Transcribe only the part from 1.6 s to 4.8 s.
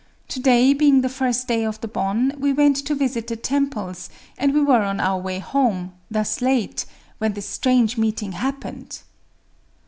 of the Bon, we went to visit the temples; and we